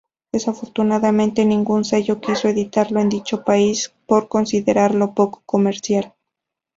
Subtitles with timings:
[0.33, 6.15] Desafortunadamente, ningún sello quiso editarlo en dicho país por considerarlo "poco comercial".